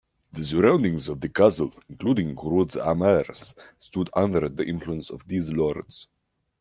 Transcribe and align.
The 0.33 0.43
surroundings 0.43 1.09
of 1.09 1.21
the 1.21 1.29
castle, 1.29 1.75
including 1.87 2.33
Groot-Ammers, 2.33 3.53
stood 3.77 4.09
under 4.15 4.49
the 4.49 4.65
influence 4.65 5.11
of 5.11 5.27
these 5.27 5.51
lords. 5.51 6.07